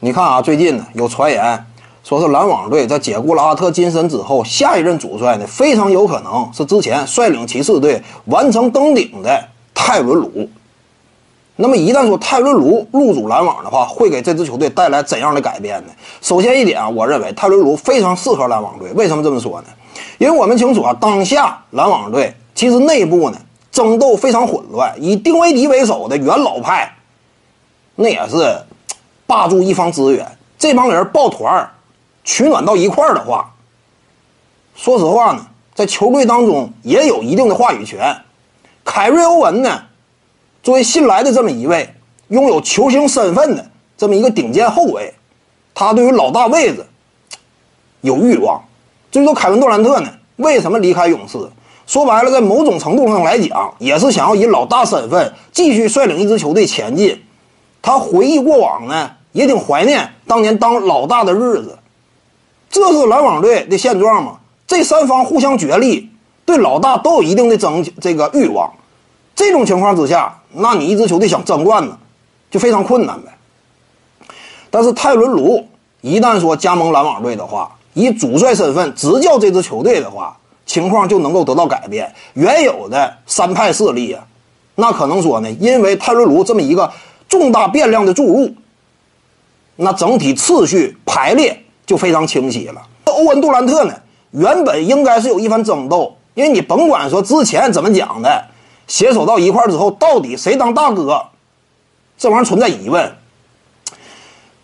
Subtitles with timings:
[0.00, 1.66] 你看啊，最近呢有传言
[2.04, 10.48] 说是篮网队在解雇了阿特金森之后，下一任主帅呢非常有可能是之前率领骑士队完成登顶的泰伦卢。
[11.56, 15.92] 那么一旦说泰伦卢入主篮网的话，会给这支球队带来怎样的改变呢？
[16.22, 18.92] 首先一点啊，我认为泰伦卢非常适合篮网队。
[18.92, 19.66] 为什么这么说呢？
[20.18, 23.38] 因为我们清楚啊，当下篮网队其实内部呢
[23.72, 26.92] 争斗非常混乱，以丁威迪为首的元老派，
[27.96, 28.36] 那也是
[29.28, 30.26] 霸住一方资源。
[30.58, 31.70] 这帮人抱团
[32.24, 33.54] 取暖到一块儿的话，
[34.74, 38.16] 说实话呢，在球队当中也有一定的话语权。
[38.84, 39.82] 凯瑞欧文呢？
[40.62, 41.94] 作为新来的这么一位
[42.28, 45.14] 拥有球星身份的这么一个顶尖后卫，
[45.74, 46.84] 他对于老大位置
[48.00, 48.62] 有欲望。
[49.10, 51.38] 至于说凯文杜兰特呢，为什么离开勇士？
[51.86, 57.22] 说白了，在某种程度上来讲，也是想要以老大身份继续率领一支球队前进。
[57.80, 61.78] 他回忆过往呢，也挺怀念当年当老大的日子。
[62.68, 64.38] 这是篮网队的现状嘛？
[64.66, 66.10] 这三方互相角力，
[66.44, 68.72] 对老大都有一定的争这个欲望。
[69.36, 70.34] 这种情况之下。
[70.50, 71.98] 那你一支球队想争冠呢，
[72.50, 73.36] 就非常困难呗。
[74.70, 75.68] 但是泰伦卢
[76.00, 82.10] 一旦说加盟篮网队的话，以主帅身份执教这支球队的话，情况就能够得到改变。
[82.32, 84.24] 原有的三派势力啊，
[84.76, 86.90] 那可能说呢，因为泰伦卢这么一个
[87.28, 88.50] 重大变量的注入，
[89.80, 92.82] 那整体次序排列就非常清晰了。
[93.04, 93.94] 欧文杜兰特呢，
[94.32, 98.44] 原本应该是有一番争斗，因为你甭管说之前怎么讲的。
[98.88, 101.22] 携手到一块儿之后，到底谁当大哥？
[102.16, 103.16] 这玩意儿存在疑问。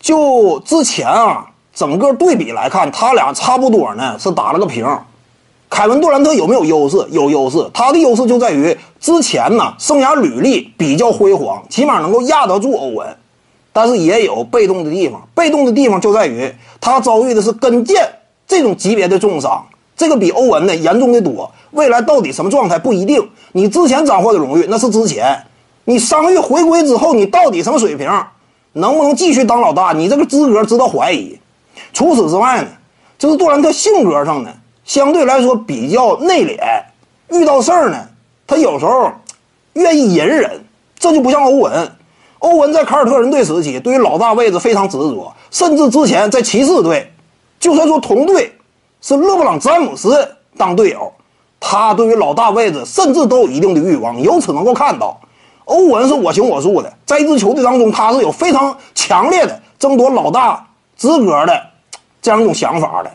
[0.00, 4.86] 就之前啊，整个对比来看，他俩差不多呢，是打了个平。
[5.68, 7.06] 凯文杜兰特有没有优势？
[7.10, 7.68] 有优势。
[7.74, 13.16] 他的优势就在于之前呢，生涯履历比较辉煌，起码能够压得住欧文。
[13.72, 18.06] 但是也有被动的地方，被动的地方就在于他遭遇的是跟腱
[18.46, 19.64] 这种级别的重伤。
[19.96, 23.30] 这个比欧文呢严重的多，未来到底什么状态不一定。
[23.52, 25.44] 你之前斩获的荣誉那是之前，
[25.84, 28.08] 你伤愈回归之后，你到底什么水平，
[28.72, 29.92] 能不能继续当老大？
[29.92, 31.38] 你这个资格值得怀疑。
[31.92, 32.68] 除此之外呢，
[33.18, 34.50] 就是杜兰特性格上呢，
[34.84, 36.58] 相对来说比较内敛，
[37.28, 38.08] 遇到事儿呢，
[38.46, 39.12] 他有时候
[39.74, 40.64] 愿意隐忍，
[40.98, 41.92] 这就不像欧文。
[42.42, 47.12] 欧文在凯尔特人队时期，对于老大位置非常执着，甚至之前在骑士队，
[47.58, 48.52] 就算说同队。
[49.04, 51.12] 是勒布朗·詹姆斯当队友，
[51.58, 54.22] 他对于老大位置甚至都有一定的欲望。
[54.22, 55.20] 由此能够看到，
[55.64, 60.64] 欧文是我行我素的，在一支球队当中，他是有非常强烈的争夺老大
[60.96, 61.60] 资格的
[62.22, 63.10] 这样一种想法的。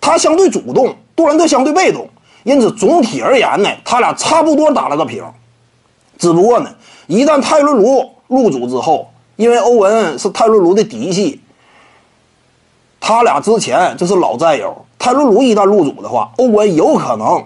[0.00, 2.08] 他相对主动，杜兰特相对被动，
[2.44, 5.24] 因此总体而言呢，他俩差不多打了个平。
[6.16, 6.70] 只不过呢，
[7.08, 11.40] 一旦泰伦卢入主之后，因为欧文是泰伦卢的嫡系，
[13.00, 14.84] 他俩之前就是老战友。
[14.98, 17.44] 泰伦卢一旦入主的话，欧文有可能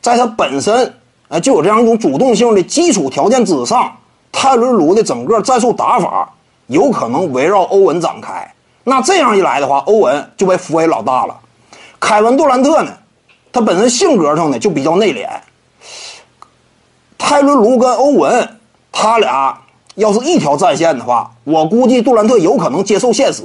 [0.00, 0.94] 在他本身
[1.28, 3.96] 哎就有这样一种主动性的基础条件之上，
[4.30, 6.32] 泰伦卢的整个战术打法
[6.68, 8.54] 有可能围绕欧文展开。
[8.84, 11.40] 那这样一来的话，欧文就被扶为老大了。
[11.98, 12.92] 凯文杜兰特呢，
[13.50, 15.26] 他本身性格上呢就比较内敛。
[17.16, 18.58] 泰伦卢跟欧文
[18.92, 19.58] 他俩
[19.94, 23.42] 要是一条战线的话，我估计杜兰特有可能接受现实。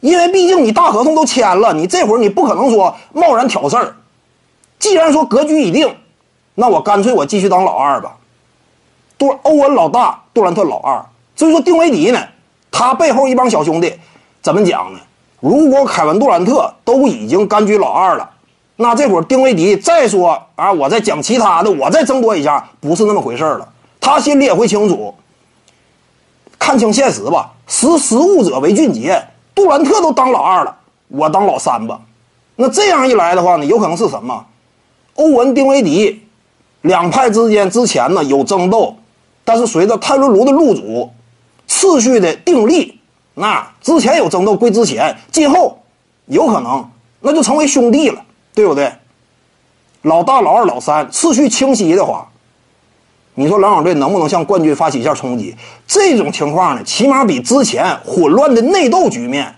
[0.00, 3.94] 因为毕竟你大合同都签了，你这会儿你不可能说贸然挑事儿。
[4.78, 5.94] 既然说格局已定，
[6.56, 8.16] 那我干脆我继续当老二吧。
[9.16, 11.06] 杜欧文老大，杜兰特老二。
[11.36, 12.20] 所以说丁威迪呢，
[12.72, 13.94] 他背后一帮小兄弟
[14.42, 14.98] 怎么讲呢？
[15.38, 18.28] 如果凯文杜兰特都已经甘居老二了，
[18.76, 23.68] 那这会儿丁威迪再说啊，我再讲其他的，我再争夺一下，不是那么回事了。
[24.00, 25.14] 他心里也会清楚，
[26.62, 27.50] 看清现实吧。
[27.66, 29.20] 识时务者为俊杰。
[29.52, 30.76] 杜兰特都当老二了，
[31.08, 32.00] 我当老三吧。
[32.54, 34.46] 那这样一来的话呢，有可能是什么？
[35.16, 36.24] 欧文、丁威迪
[36.82, 38.96] 两派之间之前呢有争斗，
[39.44, 41.10] 但是随着泰伦卢的入主，
[41.66, 42.98] 次序的定立，
[43.34, 45.82] 那之前有争斗归之前，今后
[46.26, 46.88] 有可能
[47.20, 48.92] 那就成为兄弟了，对不对？
[50.02, 52.31] 老大、老二、老三次序清晰的话。
[53.34, 55.56] 你说篮网队能不能向冠军发起一下冲击？
[55.86, 59.54] 这种情况呢，起码比之前混乱的内斗局面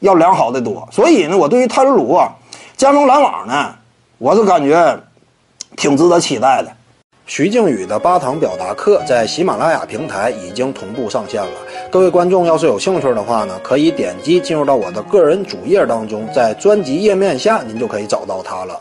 [0.00, 0.86] 要良好的多。
[0.92, 2.30] 所以呢，我对于泰伦卢啊
[2.76, 3.74] 加盟篮网呢，
[4.18, 5.00] 我是感觉
[5.76, 6.70] 挺值得期待的。
[7.26, 11.52] 徐静宇的八堂表达课在喜马拉雅平台已经同步上线了。
[11.88, 18.80] 各位观众要是有兴趣的话呢，可以点击进入到我的个人主页当中，在专辑页面下您就可以找到它了。